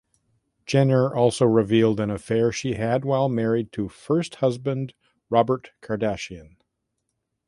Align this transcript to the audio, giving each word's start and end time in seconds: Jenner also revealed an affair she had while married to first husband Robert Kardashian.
Jenner 0.65 1.13
also 1.13 1.45
revealed 1.45 1.99
an 1.99 2.09
affair 2.09 2.51
she 2.51 2.73
had 2.73 3.05
while 3.05 3.29
married 3.29 3.71
to 3.73 3.87
first 3.87 4.33
husband 4.41 4.95
Robert 5.29 5.73
Kardashian. 5.79 6.55